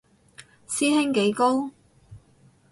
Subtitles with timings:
[0.67, 1.69] 師兄幾高